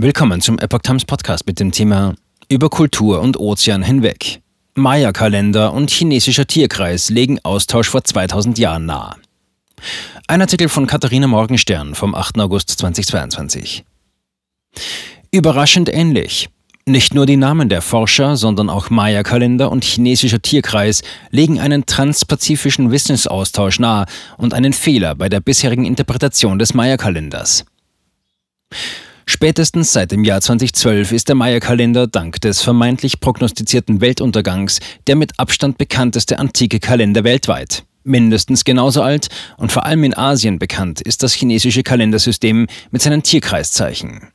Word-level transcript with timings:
Willkommen 0.00 0.40
zum 0.40 0.60
Epoch 0.60 0.82
Times 0.82 1.04
Podcast 1.04 1.44
mit 1.48 1.58
dem 1.58 1.72
Thema 1.72 2.14
Über 2.48 2.70
Kultur 2.70 3.20
und 3.20 3.36
Ozean 3.36 3.82
hinweg. 3.82 4.40
Maya-Kalender 4.76 5.72
und 5.72 5.90
chinesischer 5.90 6.46
Tierkreis 6.46 7.10
legen 7.10 7.40
Austausch 7.42 7.88
vor 7.88 8.04
2000 8.04 8.60
Jahren 8.60 8.86
nahe. 8.86 9.16
Ein 10.28 10.40
Artikel 10.40 10.68
von 10.68 10.86
Katharina 10.86 11.26
Morgenstern 11.26 11.96
vom 11.96 12.14
8. 12.14 12.38
August 12.38 12.70
2022. 12.78 13.84
Überraschend 15.32 15.92
ähnlich. 15.92 16.48
Nicht 16.86 17.12
nur 17.12 17.26
die 17.26 17.36
Namen 17.36 17.68
der 17.68 17.82
Forscher, 17.82 18.36
sondern 18.36 18.70
auch 18.70 18.90
Maya-Kalender 18.90 19.68
und 19.68 19.82
chinesischer 19.82 20.40
Tierkreis 20.40 21.02
legen 21.32 21.58
einen 21.58 21.86
transpazifischen 21.86 22.92
Wissensaustausch 22.92 23.80
nahe 23.80 24.06
und 24.36 24.54
einen 24.54 24.74
Fehler 24.74 25.16
bei 25.16 25.28
der 25.28 25.40
bisherigen 25.40 25.84
Interpretation 25.84 26.60
des 26.60 26.72
Maya-Kalenders. 26.72 27.64
Spätestens 29.30 29.92
seit 29.92 30.10
dem 30.10 30.24
Jahr 30.24 30.40
2012 30.40 31.12
ist 31.12 31.28
der 31.28 31.34
Maya-Kalender 31.34 32.06
dank 32.06 32.40
des 32.40 32.62
vermeintlich 32.62 33.20
prognostizierten 33.20 34.00
Weltuntergangs 34.00 34.80
der 35.06 35.16
mit 35.16 35.38
Abstand 35.38 35.76
bekannteste 35.76 36.38
antike 36.38 36.80
Kalender 36.80 37.24
weltweit. 37.24 37.84
Mindestens 38.04 38.64
genauso 38.64 39.02
alt 39.02 39.28
und 39.58 39.70
vor 39.70 39.84
allem 39.84 40.02
in 40.04 40.16
Asien 40.16 40.58
bekannt 40.58 41.02
ist 41.02 41.22
das 41.22 41.34
chinesische 41.34 41.82
Kalendersystem 41.82 42.68
mit 42.90 43.02
seinen 43.02 43.22
Tierkreiszeichen. 43.22 44.28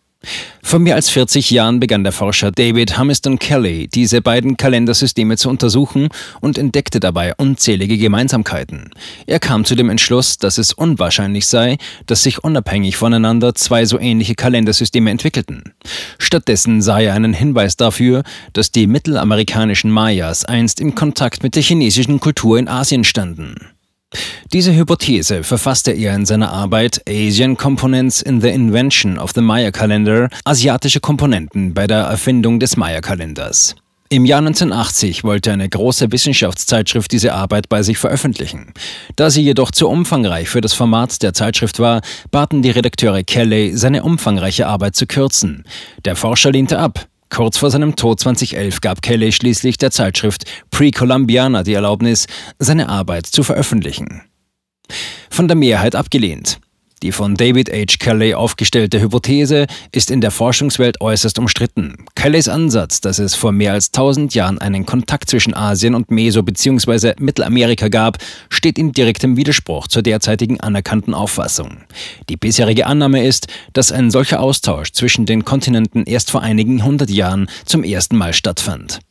Vor 0.73 0.79
mehr 0.79 0.95
als 0.95 1.09
40 1.09 1.51
Jahren 1.51 1.79
begann 1.79 2.03
der 2.03 2.13
Forscher 2.13 2.51
David 2.51 2.97
Humiston 2.97 3.37
Kelly, 3.37 3.87
diese 3.87 4.21
beiden 4.21 4.57
Kalendersysteme 4.57 5.37
zu 5.37 5.49
untersuchen 5.49 6.07
und 6.41 6.57
entdeckte 6.57 6.99
dabei 6.99 7.35
unzählige 7.35 7.97
Gemeinsamkeiten. 7.97 8.89
Er 9.27 9.39
kam 9.39 9.65
zu 9.65 9.75
dem 9.75 9.89
Entschluss, 9.89 10.37
dass 10.37 10.57
es 10.57 10.73
unwahrscheinlich 10.73 11.45
sei, 11.45 11.77
dass 12.07 12.23
sich 12.23 12.43
unabhängig 12.43 12.97
voneinander 12.97 13.53
zwei 13.53 13.85
so 13.85 13.99
ähnliche 13.99 14.35
Kalendersysteme 14.35 15.11
entwickelten. 15.11 15.73
Stattdessen 16.17 16.81
sah 16.81 16.99
er 16.99 17.13
einen 17.13 17.33
Hinweis 17.33 17.75
dafür, 17.75 18.23
dass 18.53 18.71
die 18.71 18.87
mittelamerikanischen 18.87 19.91
Mayas 19.91 20.45
einst 20.45 20.79
im 20.79 20.95
Kontakt 20.95 21.43
mit 21.43 21.55
der 21.55 21.61
chinesischen 21.61 22.19
Kultur 22.19 22.57
in 22.57 22.67
Asien 22.67 23.03
standen. 23.03 23.72
Diese 24.51 24.75
Hypothese 24.75 25.43
verfasste 25.43 25.91
er 25.91 26.15
in 26.15 26.25
seiner 26.25 26.51
Arbeit 26.51 27.01
Asian 27.07 27.57
Components 27.57 28.21
in 28.21 28.41
the 28.41 28.49
Invention 28.49 29.17
of 29.17 29.31
the 29.33 29.41
Maya 29.41 29.71
Calendar, 29.71 30.29
asiatische 30.45 30.99
Komponenten 30.99 31.73
bei 31.73 31.87
der 31.87 32.03
Erfindung 32.03 32.59
des 32.59 32.77
Maya-Kalenders. 32.77 33.75
Im 34.09 34.25
Jahr 34.25 34.39
1980 34.39 35.23
wollte 35.23 35.51
eine 35.51 35.67
große 35.67 36.11
Wissenschaftszeitschrift 36.11 37.11
diese 37.11 37.33
Arbeit 37.33 37.67
bei 37.67 37.81
sich 37.81 37.97
veröffentlichen. 37.97 38.71
Da 39.15 39.31
sie 39.31 39.41
jedoch 39.41 39.71
zu 39.71 39.89
umfangreich 39.89 40.49
für 40.49 40.61
das 40.61 40.73
Format 40.73 41.23
der 41.23 41.33
Zeitschrift 41.33 41.79
war, 41.79 42.01
baten 42.29 42.61
die 42.61 42.69
Redakteure 42.69 43.23
Kelly, 43.23 43.75
seine 43.75 44.03
umfangreiche 44.03 44.67
Arbeit 44.67 44.95
zu 44.95 45.07
kürzen. 45.07 45.63
Der 46.05 46.15
Forscher 46.15 46.51
lehnte 46.51 46.77
ab. 46.77 47.07
Kurz 47.33 47.57
vor 47.57 47.71
seinem 47.71 47.95
Tod 47.95 48.19
2011 48.19 48.81
gab 48.81 49.01
Kelly 49.01 49.31
schließlich 49.31 49.79
der 49.79 49.89
Zeitschrift 49.89 50.43
Pre-Columbiana 50.69 51.63
die 51.63 51.73
Erlaubnis, 51.73 52.27
seine 52.59 52.89
Arbeit 52.89 53.25
zu 53.25 53.41
veröffentlichen. 53.41 54.21
Von 55.31 55.47
der 55.47 55.57
Mehrheit 55.57 55.95
abgelehnt. 55.95 56.59
Die 57.03 57.11
von 57.11 57.35
David 57.35 57.69
H. 57.69 57.97
Kelly 57.99 58.33
aufgestellte 58.33 59.01
Hypothese 59.01 59.67
ist 59.91 60.09
in 60.09 60.21
der 60.21 60.31
Forschungswelt 60.31 61.01
äußerst 61.01 61.37
umstritten. 61.37 61.97
Kellys 62.15 62.47
Ansatz, 62.47 63.01
dass 63.01 63.19
es 63.19 63.35
vor 63.35 63.51
mehr 63.51 63.73
als 63.73 63.87
1000 63.87 64.33
Jahren 64.33 64.57
einen 64.57 64.85
Kontakt 64.85 65.29
zwischen 65.29 65.53
Asien 65.53 65.95
und 65.95 66.11
Meso- 66.11 66.43
bzw. 66.43 67.15
Mittelamerika 67.19 67.89
gab, 67.89 68.19
steht 68.47 68.77
in 68.77 68.93
direktem 68.93 69.35
Widerspruch 69.35 69.89
zur 69.89 70.01
derzeitigen 70.01 70.61
anerkannten 70.61 71.13
Auffassung. 71.13 71.79
Die 72.29 72.37
bisherige 72.37 72.87
Annahme 72.87 73.25
ist, 73.25 73.47
dass 73.73 73.91
ein 73.91 74.09
solcher 74.09 74.39
Austausch 74.39 74.93
zwischen 74.93 75.25
den 75.25 75.43
Kontinenten 75.43 76.05
erst 76.05 76.31
vor 76.31 76.41
einigen 76.41 76.85
hundert 76.85 77.09
Jahren 77.09 77.49
zum 77.65 77.83
ersten 77.83 78.15
Mal 78.15 78.31
stattfand. 78.31 79.01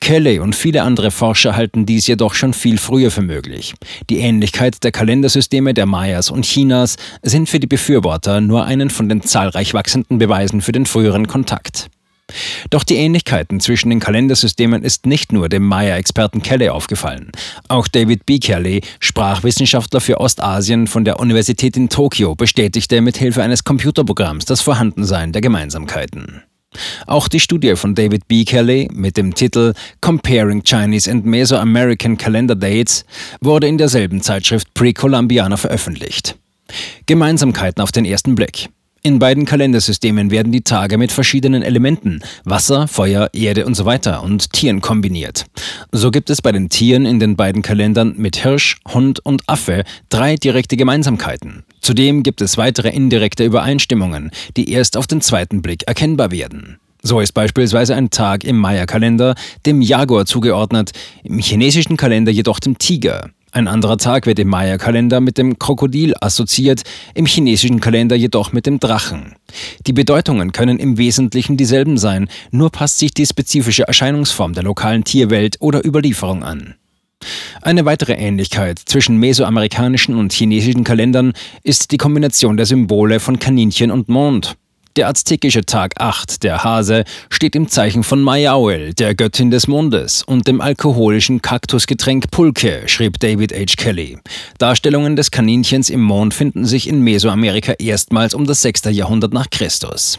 Kelly 0.00 0.38
und 0.38 0.54
viele 0.54 0.82
andere 0.82 1.10
Forscher 1.10 1.56
halten 1.56 1.86
dies 1.86 2.06
jedoch 2.06 2.34
schon 2.34 2.52
viel 2.52 2.78
früher 2.78 3.10
für 3.10 3.22
möglich. 3.22 3.74
Die 4.10 4.18
Ähnlichkeit 4.18 4.82
der 4.84 4.92
Kalendersysteme 4.92 5.74
der 5.74 5.86
Mayas 5.86 6.30
und 6.30 6.44
Chinas 6.44 6.96
sind 7.22 7.48
für 7.48 7.60
die 7.60 7.66
Befürworter 7.66 8.40
nur 8.40 8.64
einen 8.64 8.90
von 8.90 9.08
den 9.08 9.22
zahlreich 9.22 9.74
wachsenden 9.74 10.18
Beweisen 10.18 10.60
für 10.60 10.72
den 10.72 10.86
früheren 10.86 11.26
Kontakt. 11.26 11.88
Doch 12.70 12.82
die 12.82 12.96
Ähnlichkeiten 12.96 13.60
zwischen 13.60 13.90
den 13.90 14.00
Kalendersystemen 14.00 14.82
ist 14.82 15.06
nicht 15.06 15.32
nur 15.32 15.48
dem 15.48 15.64
Maya-Experten 15.64 16.42
Kelly 16.42 16.68
aufgefallen. 16.68 17.30
Auch 17.68 17.86
David 17.88 18.26
B. 18.26 18.38
Kelly, 18.38 18.82
Sprachwissenschaftler 19.00 20.00
für 20.00 20.20
Ostasien 20.20 20.86
von 20.86 21.04
der 21.04 21.20
Universität 21.20 21.76
in 21.76 21.88
Tokio, 21.88 22.34
bestätigte 22.34 23.00
mit 23.00 23.16
Hilfe 23.16 23.42
eines 23.42 23.64
Computerprogramms 23.64 24.44
das 24.44 24.60
Vorhandensein 24.60 25.32
der 25.32 25.42
Gemeinsamkeiten. 25.42 26.42
Auch 27.06 27.28
die 27.28 27.40
Studie 27.40 27.76
von 27.76 27.94
David 27.94 28.28
B. 28.28 28.44
Kelly 28.44 28.88
mit 28.92 29.16
dem 29.16 29.34
Titel 29.34 29.72
Comparing 30.00 30.62
Chinese 30.62 31.10
and 31.10 31.24
Mesoamerican 31.24 32.16
Calendar 32.16 32.56
Dates 32.56 33.04
wurde 33.40 33.68
in 33.68 33.78
derselben 33.78 34.20
Zeitschrift 34.20 34.74
Pre-Columbiana 34.74 35.56
veröffentlicht. 35.56 36.36
Gemeinsamkeiten 37.06 37.82
auf 37.82 37.92
den 37.92 38.04
ersten 38.04 38.34
Blick. 38.34 38.68
In 39.06 39.20
beiden 39.20 39.44
Kalendersystemen 39.44 40.32
werden 40.32 40.50
die 40.50 40.62
Tage 40.62 40.98
mit 40.98 41.12
verschiedenen 41.12 41.62
Elementen 41.62 42.24
Wasser, 42.42 42.88
Feuer, 42.88 43.30
Erde 43.32 43.64
und 43.64 43.76
so 43.76 43.84
weiter 43.84 44.24
und 44.24 44.52
Tieren 44.52 44.80
kombiniert. 44.80 45.44
So 45.92 46.10
gibt 46.10 46.28
es 46.28 46.42
bei 46.42 46.50
den 46.50 46.70
Tieren 46.70 47.06
in 47.06 47.20
den 47.20 47.36
beiden 47.36 47.62
Kalendern 47.62 48.14
mit 48.16 48.38
Hirsch, 48.38 48.80
Hund 48.92 49.24
und 49.24 49.48
Affe 49.48 49.84
drei 50.08 50.34
direkte 50.34 50.76
Gemeinsamkeiten. 50.76 51.62
Zudem 51.80 52.24
gibt 52.24 52.40
es 52.40 52.58
weitere 52.58 52.88
indirekte 52.88 53.44
Übereinstimmungen, 53.44 54.32
die 54.56 54.72
erst 54.72 54.96
auf 54.96 55.06
den 55.06 55.20
zweiten 55.20 55.62
Blick 55.62 55.84
erkennbar 55.86 56.32
werden. 56.32 56.80
So 57.00 57.20
ist 57.20 57.30
beispielsweise 57.30 57.94
ein 57.94 58.10
Tag 58.10 58.42
im 58.42 58.56
Maya-Kalender 58.56 59.36
dem 59.66 59.82
Jaguar 59.82 60.26
zugeordnet, 60.26 60.90
im 61.22 61.38
chinesischen 61.38 61.96
Kalender 61.96 62.32
jedoch 62.32 62.58
dem 62.58 62.76
Tiger. 62.76 63.30
Ein 63.56 63.68
anderer 63.68 63.96
Tag 63.96 64.26
wird 64.26 64.38
im 64.38 64.48
Maya-Kalender 64.48 65.22
mit 65.22 65.38
dem 65.38 65.58
Krokodil 65.58 66.12
assoziiert, 66.20 66.82
im 67.14 67.24
chinesischen 67.24 67.80
Kalender 67.80 68.14
jedoch 68.14 68.52
mit 68.52 68.66
dem 68.66 68.80
Drachen. 68.80 69.34
Die 69.86 69.94
Bedeutungen 69.94 70.52
können 70.52 70.78
im 70.78 70.98
Wesentlichen 70.98 71.56
dieselben 71.56 71.96
sein, 71.96 72.28
nur 72.50 72.70
passt 72.70 72.98
sich 72.98 73.14
die 73.14 73.24
spezifische 73.24 73.88
Erscheinungsform 73.88 74.52
der 74.52 74.62
lokalen 74.62 75.04
Tierwelt 75.04 75.56
oder 75.60 75.86
Überlieferung 75.86 76.44
an. 76.44 76.74
Eine 77.62 77.86
weitere 77.86 78.12
Ähnlichkeit 78.12 78.78
zwischen 78.78 79.16
mesoamerikanischen 79.16 80.16
und 80.16 80.34
chinesischen 80.34 80.84
Kalendern 80.84 81.32
ist 81.62 81.92
die 81.92 81.96
Kombination 81.96 82.58
der 82.58 82.66
Symbole 82.66 83.20
von 83.20 83.38
Kaninchen 83.38 83.90
und 83.90 84.10
Mond. 84.10 84.58
Der 84.96 85.08
aztekische 85.08 85.66
Tag 85.66 86.00
8, 86.00 86.42
der 86.42 86.64
Hase, 86.64 87.04
steht 87.28 87.54
im 87.54 87.68
Zeichen 87.68 88.02
von 88.02 88.22
Mayahuel, 88.22 88.94
der 88.94 89.14
Göttin 89.14 89.50
des 89.50 89.68
Mondes, 89.68 90.22
und 90.22 90.48
dem 90.48 90.62
alkoholischen 90.62 91.42
Kaktusgetränk 91.42 92.30
Pulque, 92.30 92.88
schrieb 92.88 93.20
David 93.20 93.52
H. 93.52 93.74
Kelly. 93.76 94.16
Darstellungen 94.56 95.14
des 95.14 95.30
Kaninchens 95.30 95.90
im 95.90 96.00
Mond 96.00 96.32
finden 96.32 96.64
sich 96.64 96.88
in 96.88 97.02
Mesoamerika 97.02 97.74
erstmals 97.78 98.32
um 98.32 98.46
das 98.46 98.62
6. 98.62 98.84
Jahrhundert 98.86 99.34
nach 99.34 99.50
Christus. 99.50 100.18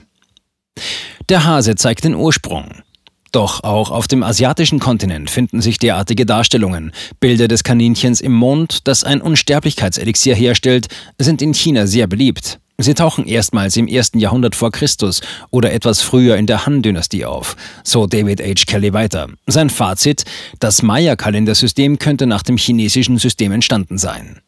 Der 1.28 1.44
Hase 1.44 1.74
zeigt 1.74 2.04
den 2.04 2.14
Ursprung. 2.14 2.84
Doch 3.32 3.64
auch 3.64 3.90
auf 3.90 4.08
dem 4.08 4.22
asiatischen 4.22 4.80
Kontinent 4.80 5.32
finden 5.32 5.60
sich 5.60 5.80
derartige 5.80 6.28
Darstellungen. 6.28 6.92
Bilder 7.20 7.48
des 7.48 7.64
Kaninchens 7.64 8.22
im 8.22 8.34
Mond, 8.34 8.88
das 8.88 9.04
ein 9.04 9.22
Unsterblichkeitselixier 9.22 10.36
herstellt, 10.36 10.88
sind 11.18 11.42
in 11.42 11.56
China 11.56 11.88
sehr 11.88 12.06
beliebt. 12.06 12.60
Sie 12.80 12.94
tauchen 12.94 13.26
erstmals 13.26 13.76
im 13.76 13.88
ersten 13.88 14.20
Jahrhundert 14.20 14.56
vor 14.56 14.72
Christus 14.72 15.22
oder 15.50 15.74
etwas 15.74 16.02
früher 16.02 16.38
in 16.38 16.46
der 16.46 16.68
Han-Dynastie 16.68 17.26
auf, 17.26 17.56
so 17.84 18.06
David 18.06 18.40
H. 18.40 18.66
Kelly 18.68 18.94
weiter. 18.94 19.30
Sein 19.48 19.72
Fazit, 19.72 20.26
das 20.60 20.84
Maya-Kalendersystem 20.84 21.98
könnte 21.98 22.28
nach 22.28 22.44
dem 22.44 22.58
chinesischen 22.58 23.18
System 23.18 23.52
entstanden 23.52 23.98
sein. 23.98 24.42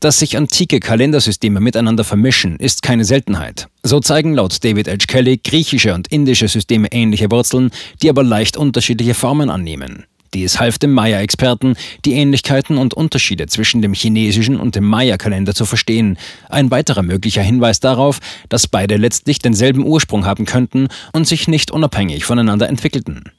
Dass 0.00 0.18
sich 0.18 0.36
antike 0.36 0.78
Kalendersysteme 0.78 1.60
miteinander 1.60 2.04
vermischen, 2.04 2.58
ist 2.58 2.82
keine 2.82 3.06
Seltenheit. 3.06 3.68
So 3.82 4.00
zeigen 4.00 4.34
laut 4.34 4.62
David 4.62 4.88
H. 4.88 5.06
Kelly 5.08 5.38
griechische 5.38 5.94
und 5.94 6.08
indische 6.08 6.48
Systeme 6.48 6.88
ähnliche 6.92 7.30
Wurzeln, 7.30 7.70
die 8.02 8.10
aber 8.10 8.24
leicht 8.24 8.58
unterschiedliche 8.58 9.14
Formen 9.14 9.48
annehmen. 9.48 10.04
Dies 10.34 10.58
half 10.58 10.78
dem 10.78 10.92
Maya-Experten, 10.92 11.76
die 12.04 12.14
Ähnlichkeiten 12.14 12.76
und 12.76 12.92
Unterschiede 12.92 13.46
zwischen 13.46 13.82
dem 13.82 13.94
chinesischen 13.94 14.58
und 14.58 14.74
dem 14.74 14.84
Maya-Kalender 14.84 15.54
zu 15.54 15.64
verstehen. 15.64 16.18
Ein 16.48 16.70
weiterer 16.70 17.02
möglicher 17.02 17.42
Hinweis 17.42 17.78
darauf, 17.80 18.18
dass 18.48 18.66
beide 18.66 18.96
letztlich 18.96 19.38
denselben 19.38 19.86
Ursprung 19.86 20.26
haben 20.26 20.44
könnten 20.44 20.88
und 21.12 21.28
sich 21.28 21.46
nicht 21.46 21.70
unabhängig 21.70 22.24
voneinander 22.24 22.68
entwickelten. 22.68 23.30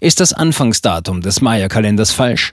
Ist 0.00 0.18
das 0.18 0.32
Anfangsdatum 0.32 1.20
des 1.20 1.40
Maya-Kalenders 1.40 2.10
falsch? 2.10 2.52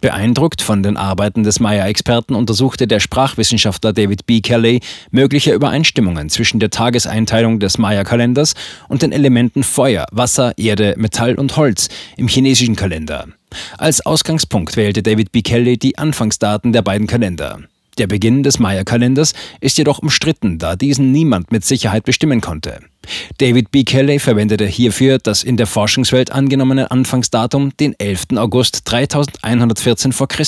Beeindruckt 0.00 0.62
von 0.62 0.84
den 0.84 0.96
Arbeiten 0.96 1.42
des 1.42 1.58
Maya-Experten 1.58 2.36
untersuchte 2.36 2.86
der 2.86 3.00
Sprachwissenschaftler 3.00 3.92
David 3.92 4.26
B. 4.26 4.40
Kelly 4.40 4.80
mögliche 5.10 5.52
Übereinstimmungen 5.52 6.30
zwischen 6.30 6.60
der 6.60 6.70
Tageseinteilung 6.70 7.58
des 7.58 7.78
Maya-Kalenders 7.78 8.54
und 8.88 9.02
den 9.02 9.10
Elementen 9.10 9.64
Feuer, 9.64 10.06
Wasser, 10.12 10.56
Erde, 10.56 10.94
Metall 10.98 11.34
und 11.34 11.56
Holz 11.56 11.88
im 12.16 12.28
chinesischen 12.28 12.76
Kalender. 12.76 13.26
Als 13.76 14.04
Ausgangspunkt 14.06 14.76
wählte 14.76 15.02
David 15.02 15.32
B. 15.32 15.42
Kelly 15.42 15.78
die 15.78 15.98
Anfangsdaten 15.98 16.72
der 16.72 16.82
beiden 16.82 17.08
Kalender. 17.08 17.58
Der 17.98 18.06
Beginn 18.06 18.44
des 18.44 18.60
Maya-Kalenders 18.60 19.34
ist 19.60 19.76
jedoch 19.76 19.98
umstritten, 19.98 20.58
da 20.58 20.76
diesen 20.76 21.10
niemand 21.10 21.50
mit 21.50 21.64
Sicherheit 21.64 22.04
bestimmen 22.04 22.40
konnte. 22.40 22.78
David 23.38 23.72
B. 23.72 23.82
Kelly 23.82 24.20
verwendete 24.20 24.66
hierfür 24.66 25.18
das 25.18 25.42
in 25.42 25.56
der 25.56 25.66
Forschungswelt 25.66 26.30
angenommene 26.30 26.92
Anfangsdatum, 26.92 27.76
den 27.76 27.98
11. 27.98 28.36
August 28.36 28.82
3114 28.84 30.12
v. 30.12 30.26
Chr. 30.26 30.44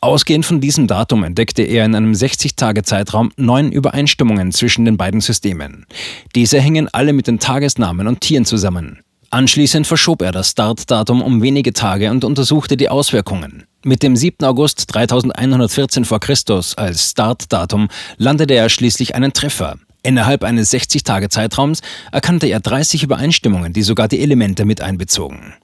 Ausgehend 0.00 0.46
von 0.46 0.60
diesem 0.60 0.86
Datum 0.86 1.24
entdeckte 1.24 1.62
er 1.62 1.84
in 1.84 1.94
einem 1.94 2.12
60-Tage-Zeitraum 2.12 3.32
neun 3.36 3.72
Übereinstimmungen 3.72 4.52
zwischen 4.52 4.84
den 4.84 4.96
beiden 4.96 5.20
Systemen. 5.20 5.86
Diese 6.34 6.60
hängen 6.60 6.88
alle 6.92 7.12
mit 7.12 7.26
den 7.26 7.38
Tagesnamen 7.38 8.06
und 8.06 8.20
Tieren 8.20 8.44
zusammen. 8.44 9.00
Anschließend 9.30 9.86
verschob 9.86 10.22
er 10.22 10.32
das 10.32 10.50
Startdatum 10.50 11.20
um 11.20 11.42
wenige 11.42 11.72
Tage 11.72 12.10
und 12.10 12.24
untersuchte 12.24 12.76
die 12.76 12.88
Auswirkungen. 12.88 13.64
Mit 13.86 14.02
dem 14.02 14.16
7. 14.16 14.44
August 14.44 14.92
3114 14.92 16.04
v. 16.04 16.18
Chr. 16.18 16.34
als 16.74 17.10
Startdatum 17.12 17.86
landete 18.16 18.54
er 18.54 18.68
schließlich 18.68 19.14
einen 19.14 19.32
Treffer. 19.32 19.76
Innerhalb 20.02 20.42
eines 20.42 20.72
60-Tage-Zeitraums 20.72 21.82
erkannte 22.10 22.48
er 22.48 22.58
30 22.58 23.04
Übereinstimmungen, 23.04 23.72
die 23.72 23.84
sogar 23.84 24.08
die 24.08 24.18
Elemente 24.18 24.64
mit 24.64 24.80
einbezogen. 24.80 25.54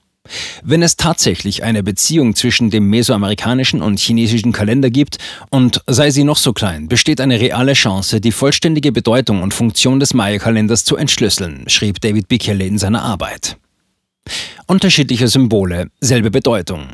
Wenn 0.63 0.83
es 0.83 0.95
tatsächlich 0.95 1.65
eine 1.65 1.83
Beziehung 1.83 2.33
zwischen 2.33 2.69
dem 2.69 2.89
mesoamerikanischen 2.89 3.81
und 3.81 3.99
chinesischen 3.99 4.53
Kalender 4.53 4.89
gibt, 4.89 5.17
und 5.49 5.81
sei 5.85 6.09
sie 6.09 6.23
noch 6.23 6.37
so 6.37 6.53
klein, 6.53 6.87
besteht 6.87 7.19
eine 7.19 7.41
reale 7.41 7.73
Chance, 7.73 8.21
die 8.21 8.31
vollständige 8.31 8.93
Bedeutung 8.93 9.43
und 9.43 9.53
Funktion 9.53 9.99
des 9.99 10.13
Maya-Kalenders 10.13 10.85
zu 10.85 10.95
entschlüsseln, 10.95 11.65
schrieb 11.67 11.99
David 11.99 12.29
Bikele 12.29 12.65
in 12.65 12.77
seiner 12.77 13.01
Arbeit. 13.01 13.57
Unterschiedliche 14.65 15.27
Symbole, 15.27 15.87
selbe 15.99 16.31
Bedeutung. 16.31 16.87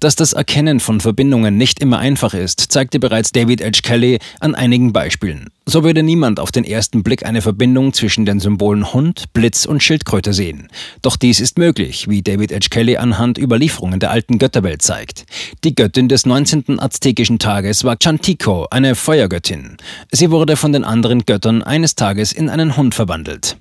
Dass 0.00 0.16
das 0.16 0.32
Erkennen 0.32 0.80
von 0.80 1.00
Verbindungen 1.00 1.56
nicht 1.56 1.80
immer 1.80 1.98
einfach 1.98 2.34
ist, 2.34 2.60
zeigte 2.72 2.98
bereits 2.98 3.32
David 3.32 3.62
H. 3.62 3.80
Kelly 3.82 4.18
an 4.40 4.54
einigen 4.54 4.92
Beispielen. 4.92 5.48
So 5.64 5.84
würde 5.84 6.02
niemand 6.02 6.40
auf 6.40 6.50
den 6.50 6.64
ersten 6.64 7.02
Blick 7.02 7.24
eine 7.24 7.40
Verbindung 7.40 7.92
zwischen 7.92 8.24
den 8.24 8.40
Symbolen 8.40 8.92
Hund, 8.92 9.32
Blitz 9.32 9.64
und 9.64 9.82
Schildkröte 9.82 10.32
sehen. 10.32 10.68
Doch 11.02 11.16
dies 11.16 11.40
ist 11.40 11.56
möglich, 11.56 12.08
wie 12.08 12.22
David 12.22 12.52
H. 12.52 12.68
Kelly 12.70 12.96
anhand 12.96 13.38
Überlieferungen 13.38 14.00
der 14.00 14.10
alten 14.10 14.38
Götterwelt 14.38 14.82
zeigt. 14.82 15.24
Die 15.64 15.74
Göttin 15.74 16.08
des 16.08 16.26
19. 16.26 16.80
aztekischen 16.80 17.38
Tages 17.38 17.84
war 17.84 17.96
Chantico, 18.02 18.66
eine 18.70 18.94
Feuergöttin. 18.94 19.76
Sie 20.10 20.30
wurde 20.30 20.56
von 20.56 20.72
den 20.72 20.84
anderen 20.84 21.24
Göttern 21.26 21.62
eines 21.62 21.94
Tages 21.94 22.32
in 22.32 22.48
einen 22.48 22.76
Hund 22.76 22.94
verwandelt. 22.94 23.56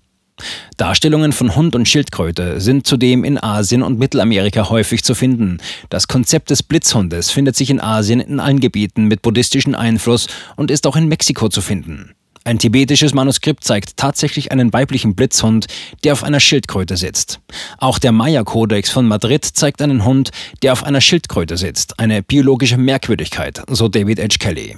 Darstellungen 0.77 1.31
von 1.31 1.55
Hund 1.55 1.75
und 1.75 1.87
Schildkröte 1.87 2.59
sind 2.59 2.87
zudem 2.87 3.23
in 3.23 3.41
Asien 3.41 3.83
und 3.83 3.99
Mittelamerika 3.99 4.69
häufig 4.69 5.03
zu 5.03 5.15
finden. 5.15 5.59
Das 5.89 6.07
Konzept 6.07 6.49
des 6.49 6.63
Blitzhundes 6.63 7.31
findet 7.31 7.55
sich 7.55 7.69
in 7.69 7.79
Asien 7.79 8.19
in 8.19 8.39
allen 8.39 8.59
Gebieten 8.59 9.05
mit 9.05 9.21
buddhistischem 9.21 9.75
Einfluss 9.75 10.27
und 10.55 10.71
ist 10.71 10.87
auch 10.87 10.95
in 10.95 11.07
Mexiko 11.07 11.49
zu 11.49 11.61
finden. 11.61 12.13
Ein 12.43 12.57
tibetisches 12.57 13.13
Manuskript 13.13 13.63
zeigt 13.63 13.97
tatsächlich 13.97 14.51
einen 14.51 14.73
weiblichen 14.73 15.13
Blitzhund, 15.13 15.67
der 16.03 16.13
auf 16.13 16.23
einer 16.23 16.39
Schildkröte 16.39 16.97
sitzt. 16.97 17.39
Auch 17.77 17.99
der 17.99 18.11
Maya-Kodex 18.11 18.89
von 18.89 19.07
Madrid 19.07 19.45
zeigt 19.45 19.81
einen 19.81 20.05
Hund, 20.05 20.31
der 20.63 20.73
auf 20.73 20.83
einer 20.83 21.01
Schildkröte 21.01 21.55
sitzt. 21.57 21.99
Eine 21.99 22.23
biologische 22.23 22.77
Merkwürdigkeit, 22.77 23.61
so 23.69 23.87
David 23.87 24.19
H. 24.19 24.37
Kelly. 24.39 24.75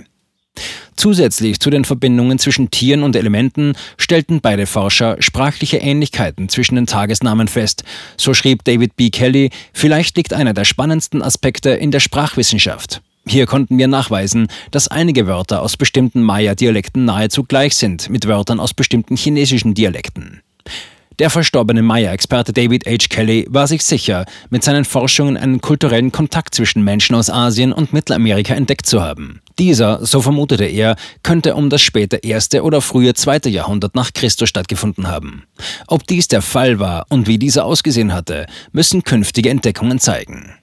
Zusätzlich 1.03 1.59
zu 1.59 1.69
den 1.69 1.83
Verbindungen 1.83 2.39
zwischen 2.39 2.71
Tieren 2.71 3.03
und 3.03 3.17
Elementen 3.17 3.73
stellten 3.97 4.39
beide 4.39 4.65
Forscher 4.65 5.17
sprachliche 5.19 5.75
Ähnlichkeiten 5.75 6.47
zwischen 6.47 6.75
den 6.75 6.85
Tagesnamen 6.85 7.49
fest. 7.49 7.83
So 8.15 8.33
schrieb 8.33 8.63
David 8.63 8.95
B. 8.95 9.09
Kelly, 9.09 9.49
vielleicht 9.73 10.15
liegt 10.15 10.31
einer 10.31 10.53
der 10.53 10.63
spannendsten 10.63 11.21
Aspekte 11.21 11.71
in 11.71 11.91
der 11.91 11.99
Sprachwissenschaft. 11.99 13.01
Hier 13.27 13.47
konnten 13.47 13.77
wir 13.77 13.89
nachweisen, 13.89 14.47
dass 14.71 14.87
einige 14.87 15.27
Wörter 15.27 15.61
aus 15.61 15.75
bestimmten 15.75 16.23
Maya-Dialekten 16.23 17.03
nahezu 17.03 17.43
gleich 17.43 17.75
sind 17.75 18.09
mit 18.09 18.25
Wörtern 18.25 18.61
aus 18.61 18.73
bestimmten 18.73 19.17
chinesischen 19.17 19.73
Dialekten. 19.73 20.39
Der 21.19 21.29
verstorbene 21.29 21.83
Maya-Experte 21.83 22.53
David 22.53 22.87
H. 22.87 23.07
Kelly 23.09 23.45
war 23.49 23.67
sich 23.67 23.83
sicher, 23.83 24.25
mit 24.49 24.63
seinen 24.63 24.83
Forschungen 24.83 25.37
einen 25.37 25.61
kulturellen 25.61 26.11
Kontakt 26.11 26.55
zwischen 26.55 26.83
Menschen 26.83 27.15
aus 27.15 27.29
Asien 27.29 27.71
und 27.71 27.93
Mittelamerika 27.93 28.55
entdeckt 28.55 28.87
zu 28.87 29.01
haben. 29.01 29.41
Dieser, 29.59 30.03
so 30.03 30.21
vermutete 30.21 30.65
er, 30.65 30.95
könnte 31.21 31.53
um 31.55 31.69
das 31.69 31.81
späte 31.81 32.17
erste 32.17 32.63
oder 32.63 32.81
frühe 32.81 33.13
zweite 33.13 33.49
Jahrhundert 33.49 33.93
nach 33.93 34.13
Christus 34.13 34.49
stattgefunden 34.49 35.07
haben. 35.07 35.43
Ob 35.87 36.07
dies 36.07 36.27
der 36.27 36.41
Fall 36.41 36.79
war 36.79 37.05
und 37.09 37.27
wie 37.27 37.37
dieser 37.37 37.65
ausgesehen 37.65 38.13
hatte, 38.13 38.47
müssen 38.71 39.03
künftige 39.03 39.49
Entdeckungen 39.49 39.99
zeigen. 39.99 40.53